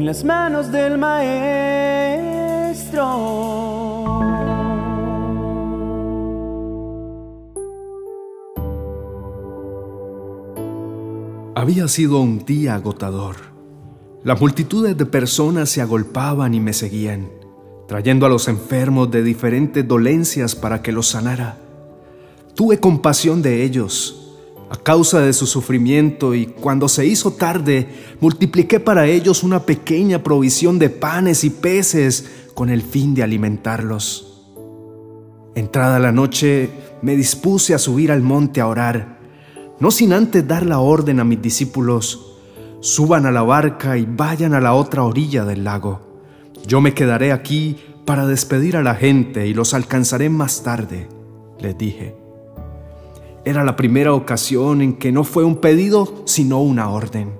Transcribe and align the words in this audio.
en 0.00 0.06
las 0.06 0.24
manos 0.24 0.72
del 0.72 0.96
Maestro. 0.96 1.50
Había 11.54 11.86
sido 11.88 12.20
un 12.20 12.46
día 12.46 12.76
agotador. 12.76 13.36
Las 14.24 14.40
multitudes 14.40 14.96
de 14.96 15.04
personas 15.04 15.68
se 15.68 15.82
agolpaban 15.82 16.54
y 16.54 16.60
me 16.60 16.72
seguían, 16.72 17.28
trayendo 17.86 18.24
a 18.24 18.30
los 18.30 18.48
enfermos 18.48 19.10
de 19.10 19.22
diferentes 19.22 19.86
dolencias 19.86 20.56
para 20.56 20.80
que 20.80 20.92
los 20.92 21.08
sanara. 21.08 21.58
Tuve 22.54 22.80
compasión 22.80 23.42
de 23.42 23.64
ellos 23.64 24.19
a 24.70 24.76
causa 24.76 25.20
de 25.20 25.32
su 25.32 25.46
sufrimiento 25.46 26.32
y 26.32 26.46
cuando 26.46 26.88
se 26.88 27.04
hizo 27.04 27.32
tarde, 27.32 27.88
multipliqué 28.20 28.78
para 28.78 29.06
ellos 29.06 29.42
una 29.42 29.66
pequeña 29.66 30.22
provisión 30.22 30.78
de 30.78 30.88
panes 30.90 31.42
y 31.42 31.50
peces 31.50 32.30
con 32.54 32.70
el 32.70 32.80
fin 32.82 33.12
de 33.12 33.24
alimentarlos. 33.24 34.44
Entrada 35.56 35.98
la 35.98 36.12
noche, 36.12 36.70
me 37.02 37.16
dispuse 37.16 37.74
a 37.74 37.78
subir 37.78 38.12
al 38.12 38.22
monte 38.22 38.60
a 38.60 38.68
orar, 38.68 39.18
no 39.80 39.90
sin 39.90 40.12
antes 40.12 40.46
dar 40.46 40.64
la 40.64 40.78
orden 40.78 41.18
a 41.18 41.24
mis 41.24 41.42
discípulos, 41.42 42.36
suban 42.78 43.26
a 43.26 43.32
la 43.32 43.42
barca 43.42 43.98
y 43.98 44.06
vayan 44.06 44.54
a 44.54 44.60
la 44.60 44.74
otra 44.74 45.02
orilla 45.02 45.44
del 45.44 45.64
lago. 45.64 46.00
Yo 46.64 46.80
me 46.80 46.94
quedaré 46.94 47.32
aquí 47.32 47.76
para 48.04 48.24
despedir 48.26 48.76
a 48.76 48.84
la 48.84 48.94
gente 48.94 49.48
y 49.48 49.54
los 49.54 49.74
alcanzaré 49.74 50.28
más 50.28 50.62
tarde, 50.62 51.08
les 51.58 51.76
dije. 51.76 52.19
Era 53.44 53.64
la 53.64 53.76
primera 53.76 54.12
ocasión 54.12 54.82
en 54.82 54.94
que 54.94 55.12
no 55.12 55.24
fue 55.24 55.44
un 55.44 55.56
pedido, 55.56 56.22
sino 56.26 56.60
una 56.60 56.90
orden. 56.90 57.32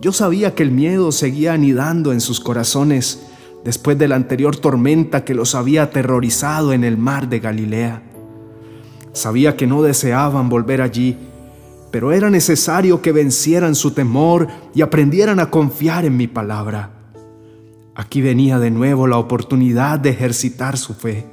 Yo 0.00 0.12
sabía 0.12 0.54
que 0.54 0.62
el 0.62 0.70
miedo 0.70 1.12
seguía 1.12 1.52
anidando 1.52 2.12
en 2.12 2.20
sus 2.20 2.40
corazones 2.40 3.26
después 3.64 3.98
de 3.98 4.08
la 4.08 4.16
anterior 4.16 4.56
tormenta 4.56 5.24
que 5.24 5.34
los 5.34 5.54
había 5.54 5.84
aterrorizado 5.84 6.72
en 6.72 6.84
el 6.84 6.96
mar 6.96 7.28
de 7.28 7.40
Galilea. 7.40 8.02
Sabía 9.12 9.56
que 9.56 9.66
no 9.66 9.82
deseaban 9.82 10.48
volver 10.48 10.82
allí, 10.82 11.16
pero 11.90 12.12
era 12.12 12.30
necesario 12.30 13.02
que 13.02 13.12
vencieran 13.12 13.74
su 13.74 13.92
temor 13.92 14.48
y 14.74 14.82
aprendieran 14.82 15.40
a 15.40 15.50
confiar 15.50 16.04
en 16.04 16.16
mi 16.16 16.26
palabra. 16.26 16.90
Aquí 17.94 18.20
venía 18.20 18.58
de 18.58 18.70
nuevo 18.70 19.06
la 19.06 19.18
oportunidad 19.18 19.98
de 19.98 20.10
ejercitar 20.10 20.76
su 20.76 20.94
fe. 20.94 21.26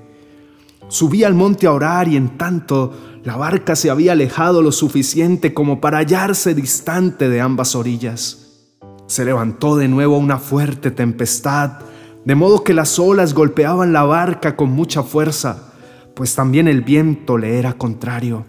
Subí 0.87 1.23
al 1.23 1.35
monte 1.35 1.67
a 1.67 1.73
orar 1.73 2.07
y 2.07 2.15
en 2.15 2.37
tanto 2.37 2.91
la 3.25 3.37
barca 3.37 3.75
se 3.75 3.89
había 3.89 4.11
alejado 4.11 4.61
lo 4.61 4.71
suficiente 4.71 5.55
como 5.55 5.81
para 5.81 5.97
hallarse 5.97 6.53
distante 6.53 7.27
de 7.27 7.41
ambas 7.41 7.75
orillas. 7.75 8.69
Se 9.07 9.25
levantó 9.25 9.75
de 9.77 9.87
nuevo 9.87 10.19
una 10.19 10.37
fuerte 10.37 10.91
tempestad, 10.91 11.79
de 12.23 12.35
modo 12.35 12.63
que 12.63 12.75
las 12.75 12.99
olas 12.99 13.33
golpeaban 13.33 13.93
la 13.93 14.03
barca 14.03 14.55
con 14.55 14.69
mucha 14.69 15.01
fuerza, 15.01 15.73
pues 16.13 16.35
también 16.35 16.67
el 16.67 16.81
viento 16.81 17.39
le 17.39 17.57
era 17.57 17.73
contrario. 17.73 18.45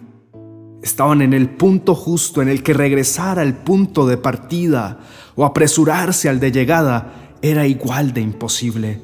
Estaban 0.83 1.23
en 1.23 1.33
el 1.33 1.49
punto 1.49 1.95
justo 1.95 2.43
en 2.43 2.47
el 2.47 2.61
que 2.61 2.75
regresar 2.75 3.39
al 3.39 3.55
punto 3.55 4.05
de 4.05 4.17
partida 4.17 4.99
o 5.35 5.43
apresurarse 5.43 6.29
al 6.29 6.39
de 6.39 6.51
llegada 6.51 7.31
era 7.41 7.65
igual 7.65 8.13
de 8.13 8.21
imposible. 8.21 9.01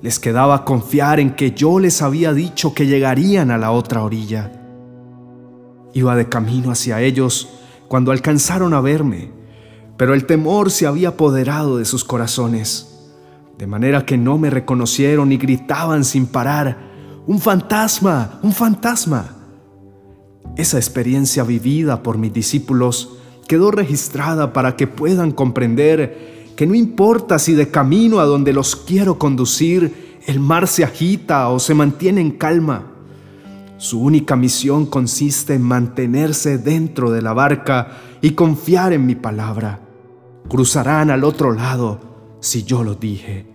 Les 0.00 0.18
quedaba 0.18 0.64
confiar 0.64 1.20
en 1.20 1.34
que 1.34 1.50
yo 1.50 1.78
les 1.78 2.00
había 2.00 2.32
dicho 2.32 2.72
que 2.72 2.86
llegarían 2.86 3.50
a 3.50 3.58
la 3.58 3.70
otra 3.70 4.02
orilla. 4.02 4.57
Iba 5.94 6.16
de 6.16 6.28
camino 6.28 6.70
hacia 6.70 7.00
ellos 7.00 7.48
cuando 7.88 8.12
alcanzaron 8.12 8.74
a 8.74 8.80
verme, 8.80 9.30
pero 9.96 10.14
el 10.14 10.26
temor 10.26 10.70
se 10.70 10.86
había 10.86 11.10
apoderado 11.10 11.78
de 11.78 11.84
sus 11.84 12.04
corazones, 12.04 13.08
de 13.58 13.66
manera 13.66 14.04
que 14.06 14.16
no 14.16 14.38
me 14.38 14.50
reconocieron 14.50 15.32
y 15.32 15.36
gritaban 15.38 16.04
sin 16.04 16.26
parar, 16.26 16.88
¡Un 17.26 17.40
fantasma! 17.40 18.38
¡Un 18.42 18.52
fantasma! 18.52 19.36
Esa 20.56 20.78
experiencia 20.78 21.44
vivida 21.44 22.02
por 22.02 22.18
mis 22.18 22.32
discípulos 22.32 23.16
quedó 23.46 23.70
registrada 23.70 24.52
para 24.52 24.76
que 24.76 24.86
puedan 24.86 25.32
comprender 25.32 26.52
que 26.56 26.66
no 26.66 26.74
importa 26.74 27.38
si 27.38 27.54
de 27.54 27.70
camino 27.70 28.20
a 28.20 28.24
donde 28.24 28.52
los 28.52 28.76
quiero 28.76 29.18
conducir 29.18 30.20
el 30.26 30.40
mar 30.40 30.66
se 30.66 30.84
agita 30.84 31.48
o 31.48 31.58
se 31.58 31.74
mantiene 31.74 32.20
en 32.20 32.32
calma, 32.32 32.92
su 33.78 34.00
única 34.00 34.34
misión 34.34 34.86
consiste 34.86 35.54
en 35.54 35.62
mantenerse 35.62 36.58
dentro 36.58 37.12
de 37.12 37.22
la 37.22 37.32
barca 37.32 37.98
y 38.20 38.32
confiar 38.32 38.92
en 38.92 39.06
mi 39.06 39.14
palabra. 39.14 39.80
Cruzarán 40.48 41.10
al 41.10 41.22
otro 41.22 41.52
lado 41.52 42.00
si 42.40 42.64
yo 42.64 42.82
lo 42.82 42.96
dije. 42.96 43.46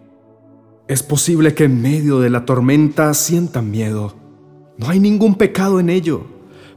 Es 0.88 1.04
posible 1.04 1.54
que 1.54 1.66
en 1.66 1.82
medio 1.82 2.22
de 2.22 2.30
la 2.30 2.46
tormenta 2.46 3.14
sientan 3.14 3.70
miedo. 3.70 4.16
No 4.78 4.88
hay 4.88 5.02
ningún 5.02 5.36
pecado 5.36 5.82
en 5.82 5.90
ello, 5.90 6.24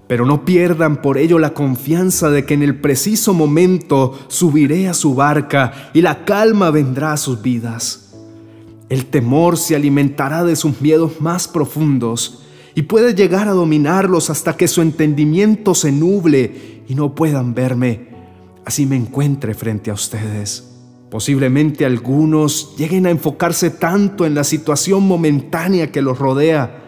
pero 0.09 0.27
no 0.27 0.45
pierdan 0.45 1.01
por 1.01 1.17
ello 1.17 1.39
la 1.39 1.55
confianza 1.55 2.31
de 2.31 2.45
que 2.45 2.55
en 2.55 2.65
el 2.65 2.81
preciso 2.81 3.33
momento 3.33 4.19
subiré 4.27 4.89
a 4.89 4.95
su 4.95 5.15
barca 5.15 5.91
y 5.95 6.03
la 6.03 6.25
calma 6.25 6.73
vendrá 6.73 7.13
a 7.13 7.17
sus 7.17 7.43
vidas. 7.43 8.13
El 8.89 9.07
temor 9.07 9.57
se 9.57 9.77
alimentará 9.77 10.43
de 10.43 10.57
sus 10.57 10.81
miedos 10.81 11.21
más 11.21 11.47
profundos 11.47 12.43
y 12.77 12.83
puede 12.83 13.15
llegar 13.15 13.49
a 13.49 13.53
dominarlos 13.53 14.29
hasta 14.29 14.55
que 14.55 14.69
su 14.69 14.83
entendimiento 14.83 15.75
se 15.75 15.91
nuble 15.91 16.83
y 16.87 16.95
no 16.95 17.15
puedan 17.15 17.55
verme, 17.55 18.09
así 18.67 18.85
me 18.85 18.97
encuentre 18.97 19.55
frente 19.55 19.91
a 19.91 19.95
ustedes. 19.95 20.75
Posiblemente 21.11 21.87
algunos 21.87 22.77
lleguen 22.77 23.07
a 23.07 23.11
enfocarse 23.11 23.71
tanto 23.71 24.27
en 24.27 24.35
la 24.35 24.45
situación 24.45 25.09
momentánea 25.09 25.91
que 25.91 26.03
los 26.03 26.19
rodea, 26.19 26.83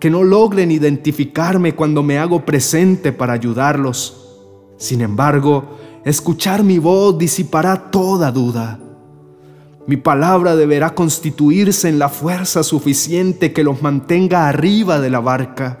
que 0.00 0.08
no 0.08 0.24
logren 0.24 0.70
identificarme 0.70 1.74
cuando 1.74 2.02
me 2.02 2.18
hago 2.18 2.46
presente 2.46 3.12
para 3.12 3.34
ayudarlos. 3.34 4.38
Sin 4.78 5.02
embargo, 5.02 5.76
escuchar 6.06 6.64
mi 6.64 6.78
voz 6.78 7.18
disipará 7.18 7.90
toda 7.90 8.32
duda. 8.32 8.80
Mi 9.86 9.98
palabra 9.98 10.56
deberá 10.56 10.94
constituirse 10.94 11.90
en 11.90 11.98
la 11.98 12.08
fuerza 12.08 12.62
suficiente 12.62 13.52
que 13.52 13.64
los 13.64 13.82
mantenga 13.82 14.48
arriba 14.48 14.98
de 14.98 15.10
la 15.10 15.20
barca, 15.20 15.78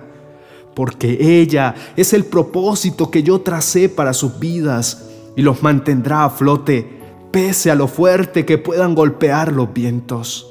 porque 0.74 1.40
ella 1.40 1.74
es 1.96 2.12
el 2.12 2.26
propósito 2.26 3.10
que 3.10 3.22
yo 3.22 3.40
tracé 3.40 3.88
para 3.88 4.12
sus 4.12 4.38
vidas 4.38 5.06
y 5.36 5.42
los 5.42 5.62
mantendrá 5.62 6.24
a 6.24 6.30
flote, 6.30 6.86
pese 7.30 7.70
a 7.70 7.74
lo 7.74 7.88
fuerte 7.88 8.44
que 8.44 8.58
puedan 8.58 8.94
golpear 8.94 9.52
los 9.52 9.72
vientos. 9.72 10.50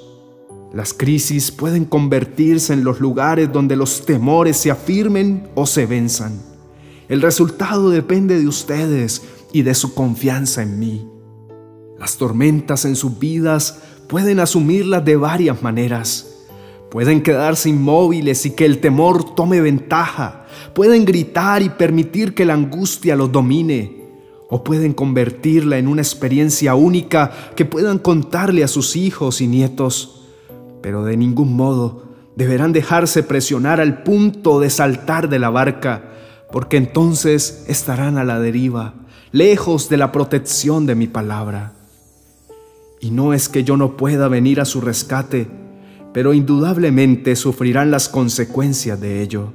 Las 0.74 0.92
crisis 0.92 1.52
pueden 1.52 1.86
convertirse 1.86 2.74
en 2.74 2.84
los 2.84 3.00
lugares 3.00 3.54
donde 3.54 3.76
los 3.76 4.04
temores 4.04 4.58
se 4.58 4.72
afirmen 4.72 5.48
o 5.54 5.68
se 5.68 5.86
venzan. 5.86 6.42
El 7.08 7.22
resultado 7.22 7.92
depende 7.92 8.40
de 8.40 8.48
ustedes 8.48 9.22
y 9.52 9.62
de 9.62 9.76
su 9.76 9.94
confianza 9.94 10.64
en 10.64 10.80
mí. 10.80 11.13
Las 12.04 12.18
tormentas 12.18 12.84
en 12.84 12.98
sus 12.98 13.18
vidas 13.18 13.80
pueden 14.10 14.42
asumirlas 14.42 15.06
de 15.06 15.16
varias 15.16 15.64
maneras. 15.64 16.36
Pueden 16.92 17.24
quedarse 17.24 17.70
inmóviles 17.70 18.46
y 18.46 18.52
que 18.52 18.66
el 18.66 18.82
temor 18.82 19.36
tome 19.36 19.62
ventaja. 19.62 20.46
Pueden 20.76 21.06
gritar 21.06 21.62
y 21.62 21.70
permitir 21.70 22.36
que 22.36 22.44
la 22.44 22.56
angustia 22.56 23.16
los 23.16 23.32
domine. 23.32 24.04
O 24.50 24.66
pueden 24.66 24.92
convertirla 24.92 25.78
en 25.78 25.88
una 25.88 26.02
experiencia 26.02 26.76
única 26.76 27.32
que 27.56 27.64
puedan 27.64 28.00
contarle 28.00 28.66
a 28.66 28.68
sus 28.68 28.98
hijos 28.98 29.40
y 29.40 29.48
nietos. 29.48 30.26
Pero 30.82 31.06
de 31.06 31.16
ningún 31.16 31.56
modo 31.56 32.04
deberán 32.36 32.74
dejarse 32.74 33.24
presionar 33.24 33.80
al 33.80 34.04
punto 34.04 34.60
de 34.60 34.70
saltar 34.70 35.30
de 35.30 35.40
la 35.40 35.52
barca, 35.52 36.04
porque 36.52 36.76
entonces 36.76 37.64
estarán 37.70 38.18
a 38.18 38.26
la 38.26 38.42
deriva, 38.42 38.94
lejos 39.32 39.88
de 39.88 39.96
la 39.96 40.12
protección 40.12 40.86
de 40.86 40.96
mi 40.96 41.08
palabra. 41.08 41.73
Y 43.04 43.12
no 43.12 43.34
es 43.34 43.50
que 43.50 43.66
yo 43.66 43.76
no 43.76 43.98
pueda 43.98 44.30
venir 44.30 44.62
a 44.62 44.66
su 44.66 44.80
rescate, 44.80 45.46
pero 46.14 46.34
indudablemente 46.34 47.36
sufrirán 47.36 47.92
las 47.92 48.08
consecuencias 48.08 49.02
de 49.02 49.22
ello. 49.22 49.52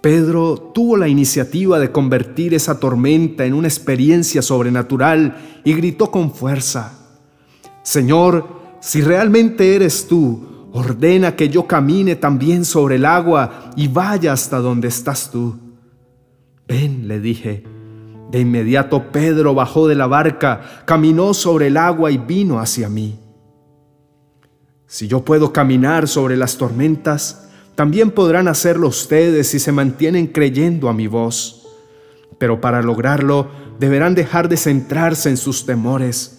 Pedro 0.00 0.72
tuvo 0.74 0.96
la 0.96 1.06
iniciativa 1.06 1.78
de 1.78 1.92
convertir 1.92 2.54
esa 2.54 2.80
tormenta 2.80 3.44
en 3.44 3.54
una 3.54 3.68
experiencia 3.68 4.42
sobrenatural 4.42 5.60
y 5.62 5.74
gritó 5.74 6.10
con 6.10 6.34
fuerza, 6.34 7.20
Señor, 7.84 8.48
si 8.80 9.00
realmente 9.00 9.76
eres 9.76 10.08
tú, 10.08 10.70
ordena 10.72 11.36
que 11.36 11.48
yo 11.48 11.68
camine 11.68 12.16
también 12.16 12.64
sobre 12.64 12.96
el 12.96 13.04
agua 13.04 13.70
y 13.76 13.86
vaya 13.86 14.32
hasta 14.32 14.58
donde 14.58 14.88
estás 14.88 15.30
tú. 15.30 15.56
Ven, 16.66 17.06
le 17.06 17.20
dije, 17.20 17.62
de 18.30 18.40
inmediato 18.40 19.10
Pedro 19.10 19.54
bajó 19.54 19.88
de 19.88 19.94
la 19.94 20.06
barca, 20.06 20.82
caminó 20.84 21.34
sobre 21.34 21.68
el 21.68 21.76
agua 21.76 22.10
y 22.10 22.18
vino 22.18 22.60
hacia 22.60 22.88
mí. 22.88 23.18
Si 24.86 25.06
yo 25.08 25.24
puedo 25.24 25.52
caminar 25.52 26.08
sobre 26.08 26.36
las 26.36 26.56
tormentas, 26.56 27.48
también 27.74 28.10
podrán 28.10 28.48
hacerlo 28.48 28.88
ustedes 28.88 29.48
si 29.48 29.58
se 29.58 29.70
mantienen 29.70 30.26
creyendo 30.26 30.88
a 30.88 30.94
mi 30.94 31.06
voz. 31.06 31.66
Pero 32.38 32.60
para 32.60 32.82
lograrlo 32.82 33.48
deberán 33.78 34.14
dejar 34.14 34.48
de 34.48 34.56
centrarse 34.56 35.28
en 35.28 35.36
sus 35.36 35.66
temores, 35.66 36.34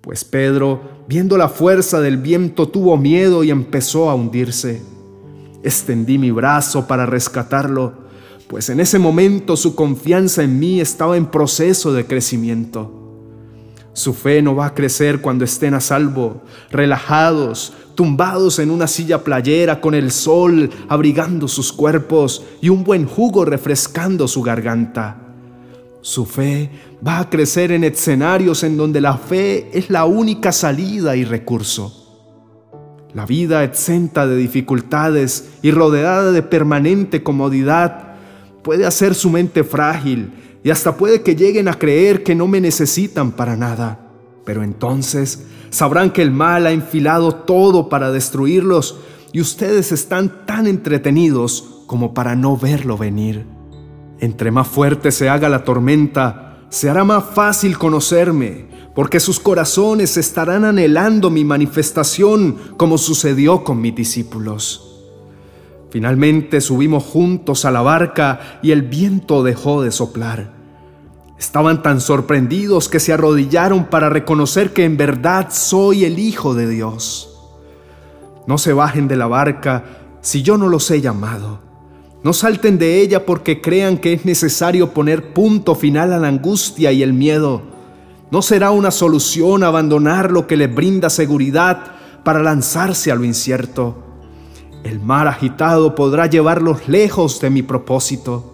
Pues 0.00 0.22
Pedro, 0.24 1.04
viendo 1.08 1.36
la 1.36 1.48
fuerza 1.48 2.00
del 2.00 2.18
viento, 2.18 2.68
tuvo 2.68 2.96
miedo 2.96 3.42
y 3.42 3.50
empezó 3.50 4.08
a 4.08 4.14
hundirse. 4.14 4.80
Extendí 5.64 6.16
mi 6.16 6.30
brazo 6.30 6.86
para 6.86 7.06
rescatarlo, 7.06 8.05
pues 8.48 8.68
en 8.68 8.80
ese 8.80 8.98
momento 8.98 9.56
su 9.56 9.74
confianza 9.74 10.42
en 10.42 10.58
mí 10.58 10.80
estaba 10.80 11.16
en 11.16 11.26
proceso 11.26 11.92
de 11.92 12.06
crecimiento. 12.06 13.02
Su 13.92 14.12
fe 14.12 14.42
no 14.42 14.54
va 14.54 14.66
a 14.66 14.74
crecer 14.74 15.20
cuando 15.20 15.44
estén 15.44 15.74
a 15.74 15.80
salvo, 15.80 16.42
relajados, 16.70 17.72
tumbados 17.94 18.58
en 18.58 18.70
una 18.70 18.86
silla 18.86 19.24
playera 19.24 19.80
con 19.80 19.94
el 19.94 20.10
sol 20.12 20.70
abrigando 20.88 21.48
sus 21.48 21.72
cuerpos 21.72 22.44
y 22.60 22.68
un 22.68 22.84
buen 22.84 23.06
jugo 23.06 23.44
refrescando 23.44 24.28
su 24.28 24.42
garganta. 24.42 25.22
Su 26.02 26.24
fe 26.24 26.70
va 27.04 27.20
a 27.20 27.30
crecer 27.30 27.72
en 27.72 27.82
escenarios 27.82 28.62
en 28.62 28.76
donde 28.76 29.00
la 29.00 29.16
fe 29.16 29.70
es 29.72 29.90
la 29.90 30.04
única 30.04 30.52
salida 30.52 31.16
y 31.16 31.24
recurso. 31.24 32.04
La 33.12 33.24
vida 33.24 33.64
exenta 33.64 34.26
de 34.26 34.36
dificultades 34.36 35.48
y 35.62 35.70
rodeada 35.70 36.32
de 36.32 36.42
permanente 36.42 37.22
comodidad 37.22 38.05
puede 38.66 38.84
hacer 38.84 39.14
su 39.14 39.30
mente 39.30 39.62
frágil 39.62 40.32
y 40.64 40.70
hasta 40.70 40.96
puede 40.96 41.22
que 41.22 41.36
lleguen 41.36 41.68
a 41.68 41.78
creer 41.78 42.24
que 42.24 42.34
no 42.34 42.48
me 42.48 42.60
necesitan 42.60 43.30
para 43.30 43.56
nada. 43.56 44.10
Pero 44.44 44.64
entonces 44.64 45.44
sabrán 45.70 46.10
que 46.10 46.20
el 46.20 46.32
mal 46.32 46.66
ha 46.66 46.72
enfilado 46.72 47.32
todo 47.32 47.88
para 47.88 48.10
destruirlos 48.10 48.98
y 49.32 49.40
ustedes 49.40 49.92
están 49.92 50.44
tan 50.46 50.66
entretenidos 50.66 51.84
como 51.86 52.12
para 52.12 52.34
no 52.34 52.56
verlo 52.56 52.98
venir. 52.98 53.46
Entre 54.18 54.50
más 54.50 54.66
fuerte 54.66 55.12
se 55.12 55.28
haga 55.28 55.48
la 55.48 55.62
tormenta, 55.62 56.66
se 56.68 56.90
hará 56.90 57.04
más 57.04 57.22
fácil 57.22 57.78
conocerme, 57.78 58.66
porque 58.96 59.20
sus 59.20 59.38
corazones 59.38 60.16
estarán 60.16 60.64
anhelando 60.64 61.30
mi 61.30 61.44
manifestación 61.44 62.56
como 62.76 62.98
sucedió 62.98 63.62
con 63.62 63.80
mis 63.80 63.94
discípulos. 63.94 64.95
Finalmente 65.96 66.60
subimos 66.60 67.04
juntos 67.04 67.64
a 67.64 67.70
la 67.70 67.80
barca 67.80 68.58
y 68.60 68.72
el 68.72 68.82
viento 68.82 69.42
dejó 69.42 69.80
de 69.80 69.90
soplar. 69.90 70.52
Estaban 71.38 71.82
tan 71.82 72.02
sorprendidos 72.02 72.90
que 72.90 73.00
se 73.00 73.14
arrodillaron 73.14 73.86
para 73.86 74.10
reconocer 74.10 74.74
que 74.74 74.84
en 74.84 74.98
verdad 74.98 75.46
soy 75.48 76.04
el 76.04 76.18
Hijo 76.18 76.52
de 76.52 76.68
Dios. 76.68 77.40
No 78.46 78.58
se 78.58 78.74
bajen 78.74 79.08
de 79.08 79.16
la 79.16 79.26
barca 79.26 79.84
si 80.20 80.42
yo 80.42 80.58
no 80.58 80.68
los 80.68 80.90
he 80.90 81.00
llamado. 81.00 81.60
No 82.22 82.34
salten 82.34 82.76
de 82.76 83.00
ella 83.00 83.24
porque 83.24 83.62
crean 83.62 83.96
que 83.96 84.12
es 84.12 84.26
necesario 84.26 84.90
poner 84.92 85.32
punto 85.32 85.74
final 85.74 86.12
a 86.12 86.18
la 86.18 86.28
angustia 86.28 86.92
y 86.92 87.02
el 87.02 87.14
miedo. 87.14 87.62
No 88.30 88.42
será 88.42 88.70
una 88.70 88.90
solución 88.90 89.64
abandonar 89.64 90.30
lo 90.30 90.46
que 90.46 90.58
les 90.58 90.74
brinda 90.74 91.08
seguridad 91.08 91.84
para 92.22 92.42
lanzarse 92.42 93.10
a 93.10 93.14
lo 93.14 93.24
incierto. 93.24 94.05
El 94.86 95.00
mar 95.00 95.26
agitado 95.26 95.96
podrá 95.96 96.26
llevarlos 96.26 96.86
lejos 96.86 97.40
de 97.40 97.50
mi 97.50 97.62
propósito. 97.62 98.52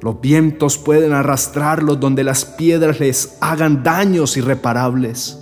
Los 0.00 0.20
vientos 0.20 0.78
pueden 0.78 1.12
arrastrarlos 1.12 1.98
donde 1.98 2.22
las 2.22 2.44
piedras 2.44 3.00
les 3.00 3.36
hagan 3.40 3.82
daños 3.82 4.36
irreparables. 4.36 5.40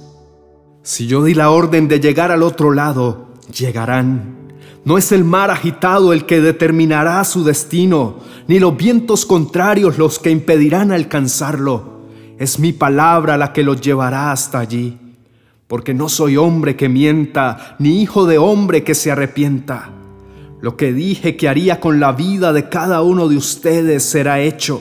Si 0.82 1.06
yo 1.06 1.24
di 1.24 1.34
la 1.34 1.50
orden 1.50 1.88
de 1.88 2.00
llegar 2.00 2.30
al 2.32 2.42
otro 2.42 2.72
lado, 2.72 3.34
llegarán. 3.54 4.54
No 4.86 4.96
es 4.96 5.12
el 5.12 5.24
mar 5.24 5.50
agitado 5.50 6.14
el 6.14 6.24
que 6.24 6.40
determinará 6.40 7.22
su 7.24 7.44
destino, 7.44 8.20
ni 8.48 8.58
los 8.58 8.74
vientos 8.78 9.26
contrarios 9.26 9.98
los 9.98 10.18
que 10.18 10.30
impedirán 10.30 10.90
alcanzarlo. 10.90 12.00
Es 12.38 12.58
mi 12.58 12.72
palabra 12.72 13.36
la 13.36 13.52
que 13.52 13.62
los 13.62 13.78
llevará 13.82 14.32
hasta 14.32 14.58
allí. 14.58 14.98
Porque 15.66 15.92
no 15.92 16.08
soy 16.08 16.38
hombre 16.38 16.76
que 16.76 16.88
mienta, 16.88 17.76
ni 17.78 18.00
hijo 18.00 18.24
de 18.24 18.38
hombre 18.38 18.84
que 18.84 18.94
se 18.94 19.10
arrepienta. 19.12 19.90
Lo 20.64 20.78
que 20.78 20.94
dije 20.94 21.36
que 21.36 21.46
haría 21.46 21.78
con 21.78 22.00
la 22.00 22.12
vida 22.12 22.54
de 22.54 22.70
cada 22.70 23.02
uno 23.02 23.28
de 23.28 23.36
ustedes 23.36 24.02
será 24.02 24.40
hecho. 24.40 24.80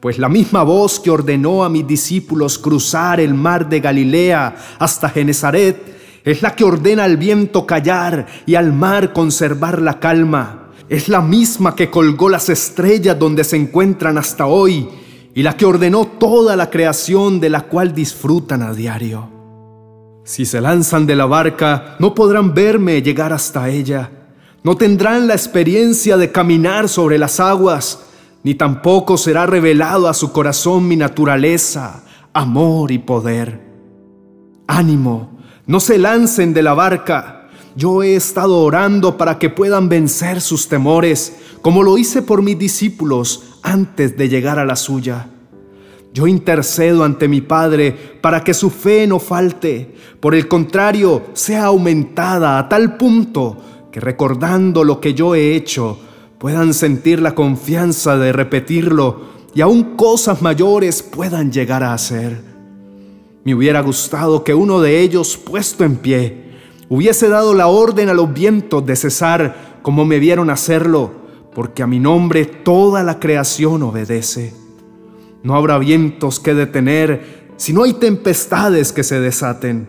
Pues 0.00 0.18
la 0.18 0.28
misma 0.28 0.64
voz 0.64 0.98
que 0.98 1.12
ordenó 1.12 1.62
a 1.62 1.68
mis 1.68 1.86
discípulos 1.86 2.58
cruzar 2.58 3.20
el 3.20 3.32
mar 3.32 3.68
de 3.68 3.78
Galilea 3.78 4.56
hasta 4.80 5.08
Genezaret, 5.08 6.22
es 6.24 6.42
la 6.42 6.56
que 6.56 6.64
ordena 6.64 7.04
al 7.04 7.18
viento 7.18 7.64
callar 7.64 8.26
y 8.46 8.56
al 8.56 8.72
mar 8.72 9.12
conservar 9.12 9.80
la 9.80 10.00
calma. 10.00 10.72
Es 10.88 11.08
la 11.08 11.20
misma 11.20 11.76
que 11.76 11.88
colgó 11.88 12.28
las 12.28 12.48
estrellas 12.48 13.16
donde 13.16 13.44
se 13.44 13.54
encuentran 13.54 14.18
hasta 14.18 14.46
hoy 14.46 14.88
y 15.32 15.40
la 15.44 15.56
que 15.56 15.66
ordenó 15.66 16.06
toda 16.18 16.56
la 16.56 16.68
creación 16.68 17.38
de 17.38 17.50
la 17.50 17.60
cual 17.60 17.94
disfrutan 17.94 18.60
a 18.60 18.72
diario. 18.74 19.30
Si 20.24 20.44
se 20.44 20.60
lanzan 20.60 21.06
de 21.06 21.14
la 21.14 21.26
barca, 21.26 21.94
no 22.00 22.12
podrán 22.12 22.52
verme 22.52 23.00
llegar 23.02 23.32
hasta 23.32 23.68
ella. 23.68 24.10
No 24.66 24.76
tendrán 24.76 25.28
la 25.28 25.34
experiencia 25.34 26.16
de 26.16 26.32
caminar 26.32 26.88
sobre 26.88 27.18
las 27.18 27.38
aguas, 27.38 28.00
ni 28.42 28.56
tampoco 28.56 29.16
será 29.16 29.46
revelado 29.46 30.08
a 30.08 30.12
su 30.12 30.32
corazón 30.32 30.88
mi 30.88 30.96
naturaleza, 30.96 32.02
amor 32.32 32.90
y 32.90 32.98
poder. 32.98 33.60
Ánimo, 34.66 35.38
no 35.68 35.78
se 35.78 35.98
lancen 35.98 36.52
de 36.52 36.64
la 36.64 36.74
barca. 36.74 37.48
Yo 37.76 38.02
he 38.02 38.16
estado 38.16 38.58
orando 38.58 39.16
para 39.16 39.38
que 39.38 39.50
puedan 39.50 39.88
vencer 39.88 40.40
sus 40.40 40.66
temores, 40.66 41.36
como 41.62 41.84
lo 41.84 41.96
hice 41.96 42.20
por 42.20 42.42
mis 42.42 42.58
discípulos 42.58 43.60
antes 43.62 44.16
de 44.16 44.28
llegar 44.28 44.58
a 44.58 44.64
la 44.64 44.74
suya. 44.74 45.28
Yo 46.12 46.26
intercedo 46.26 47.04
ante 47.04 47.28
mi 47.28 47.40
Padre 47.40 47.92
para 48.20 48.42
que 48.42 48.52
su 48.52 48.70
fe 48.70 49.06
no 49.06 49.20
falte, 49.20 49.94
por 50.18 50.34
el 50.34 50.48
contrario, 50.48 51.26
sea 51.34 51.66
aumentada 51.66 52.58
a 52.58 52.68
tal 52.68 52.96
punto 52.96 53.58
recordando 54.00 54.84
lo 54.84 55.00
que 55.00 55.14
yo 55.14 55.34
he 55.34 55.54
hecho, 55.54 55.98
puedan 56.38 56.74
sentir 56.74 57.20
la 57.20 57.34
confianza 57.34 58.16
de 58.16 58.32
repetirlo 58.32 59.36
y 59.54 59.62
aún 59.62 59.96
cosas 59.96 60.42
mayores 60.42 61.02
puedan 61.02 61.50
llegar 61.50 61.82
a 61.82 61.94
hacer. 61.94 62.40
Me 63.44 63.54
hubiera 63.54 63.80
gustado 63.80 64.44
que 64.44 64.54
uno 64.54 64.80
de 64.80 65.00
ellos, 65.00 65.36
puesto 65.36 65.84
en 65.84 65.96
pie, 65.96 66.44
hubiese 66.88 67.28
dado 67.28 67.54
la 67.54 67.68
orden 67.68 68.08
a 68.08 68.14
los 68.14 68.32
vientos 68.32 68.84
de 68.84 68.96
cesar 68.96 69.78
como 69.82 70.04
me 70.04 70.18
vieron 70.18 70.50
hacerlo, 70.50 71.12
porque 71.54 71.82
a 71.82 71.86
mi 71.86 72.00
nombre 72.00 72.44
toda 72.44 73.02
la 73.02 73.18
creación 73.18 73.82
obedece. 73.82 74.52
No 75.42 75.54
habrá 75.54 75.78
vientos 75.78 76.40
que 76.40 76.54
detener 76.54 77.46
si 77.56 77.72
no 77.72 77.84
hay 77.84 77.94
tempestades 77.94 78.92
que 78.92 79.02
se 79.02 79.20
desaten, 79.20 79.88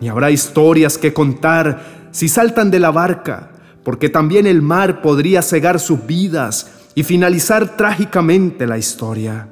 ni 0.00 0.08
habrá 0.08 0.30
historias 0.30 0.98
que 0.98 1.12
contar 1.12 2.01
si 2.12 2.28
saltan 2.28 2.70
de 2.70 2.78
la 2.78 2.92
barca, 2.92 3.50
porque 3.82 4.08
también 4.08 4.46
el 4.46 4.62
mar 4.62 5.02
podría 5.02 5.42
cegar 5.42 5.80
sus 5.80 6.06
vidas 6.06 6.70
y 6.94 7.02
finalizar 7.02 7.76
trágicamente 7.76 8.66
la 8.66 8.78
historia. 8.78 9.48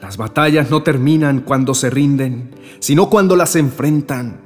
Las 0.00 0.16
batallas 0.16 0.70
no 0.70 0.82
terminan 0.82 1.40
cuando 1.40 1.74
se 1.74 1.90
rinden, 1.90 2.54
sino 2.80 3.10
cuando 3.10 3.34
las 3.36 3.56
enfrentan. 3.56 4.40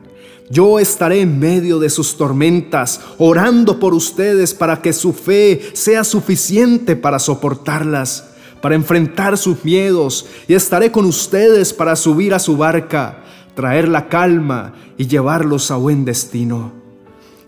Yo 0.49 0.79
estaré 0.79 1.21
en 1.21 1.39
medio 1.39 1.79
de 1.79 1.91
sus 1.91 2.17
tormentas, 2.17 3.01
orando 3.19 3.79
por 3.79 3.95
ustedes 3.95 4.55
para 4.55 4.83
que 4.83 4.93
su 4.93 5.13
fe 5.13 5.61
sea 5.75 6.03
suficiente 6.03 6.97
para 6.97 7.19
soportarlas, 7.19 8.31
para 8.61 8.75
enfrentar 8.75 9.39
sus 9.39 9.65
miedos, 9.65 10.27
y 10.49 10.55
estaré 10.55 10.91
con 10.91 11.05
ustedes 11.05 11.73
para 11.73 11.95
subir 11.95 12.35
a 12.35 12.39
su 12.39 12.57
barca, 12.57 13.23
traer 13.55 13.89
la 13.89 14.09
calma 14.09 14.75
y 14.99 15.07
llevarlos 15.07 15.71
a 15.71 15.77
buen 15.77 16.05
destino. 16.05 16.80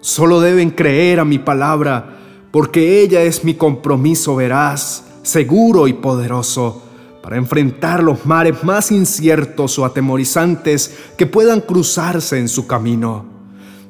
Solo 0.02 0.40
deben 0.40 0.70
creer 0.70 1.20
a 1.20 1.24
mi 1.24 1.38
palabra, 1.38 2.18
porque 2.50 3.00
ella 3.00 3.22
es 3.22 3.44
mi 3.44 3.54
compromiso 3.54 4.36
veraz, 4.36 5.04
seguro 5.22 5.88
y 5.88 5.94
poderoso 5.94 6.82
para 7.22 7.36
enfrentar 7.36 8.02
los 8.02 8.26
mares 8.26 8.64
más 8.64 8.90
inciertos 8.90 9.78
o 9.78 9.84
atemorizantes 9.84 10.92
que 11.16 11.26
puedan 11.26 11.60
cruzarse 11.60 12.38
en 12.38 12.48
su 12.48 12.66
camino. 12.66 13.24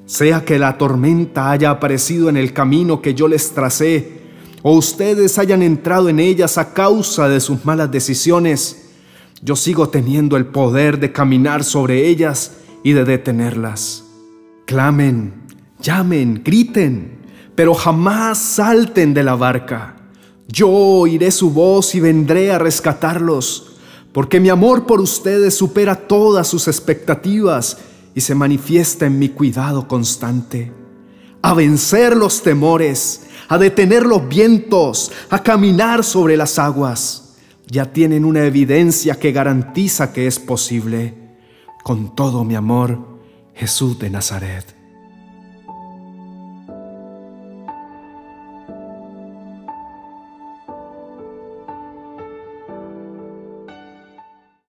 Sea 0.05 0.45
que 0.45 0.59
la 0.59 0.77
tormenta 0.77 1.51
haya 1.51 1.71
aparecido 1.71 2.29
en 2.29 2.37
el 2.37 2.53
camino 2.53 3.01
que 3.01 3.15
yo 3.15 3.27
les 3.27 3.53
tracé, 3.53 4.21
o 4.61 4.75
ustedes 4.77 5.39
hayan 5.39 5.63
entrado 5.63 6.11
en 6.11 6.21
ellas 6.21 6.59
a 6.59 6.75
causa 6.75 7.29
de 7.29 7.41
sus 7.41 7.65
malas 7.65 7.91
decisiones, 7.91 8.91
yo 9.41 9.57
sigo 9.57 9.89
teniendo 9.89 10.37
el 10.37 10.47
poder 10.47 11.01
de 11.01 11.11
caminar 11.11 11.65
sobre 11.65 12.07
ellas 12.07 12.59
y 12.85 12.93
de 12.93 13.05
detenerlas. 13.05 14.05
Clamen, 14.67 15.42
llamen, 15.83 16.43
griten, 16.45 17.19
pero 17.55 17.75
jamás 17.75 18.39
salten 18.39 19.13
de 19.13 19.23
la 19.23 19.35
barca 19.35 19.97
yo 20.53 20.69
oiré 20.69 21.31
su 21.31 21.51
voz 21.51 21.95
y 21.95 22.01
vendré 22.01 22.53
a 22.53 22.59
rescatarlos, 22.59 23.73
porque 24.13 24.39
mi 24.39 24.51
amor 24.51 24.87
por 24.87 25.01
ustedes 25.01 25.55
supera 25.55 25.95
todas 25.95 26.47
sus 26.47 26.69
expectativas 26.69 27.79
y 28.15 28.21
se 28.21 28.35
manifiesta 28.35 29.07
en 29.07 29.19
mi 29.19 29.31
cuidado 29.31 29.89
constante. 29.89 30.71
A 31.41 31.55
vencer 31.55 32.15
los 32.15 32.43
temores, 32.43 33.23
a 33.49 33.57
detener 33.57 34.05
los 34.05 34.29
vientos, 34.29 35.11
a 35.31 35.43
caminar 35.43 36.05
sobre 36.05 36.37
las 36.37 36.59
aguas. 36.59 37.37
Ya 37.67 37.91
tienen 37.91 38.27
una 38.27 38.45
evidencia 38.45 39.15
que 39.15 39.33
garantiza 39.33 40.13
que 40.13 40.27
es 40.27 40.39
posible. 40.39 41.21
con 41.83 42.15
todo 42.15 42.45
mi 42.45 42.55
amor, 42.55 42.97
Jesús 43.55 43.99
de 43.99 44.09
Nazaret. 44.09 44.82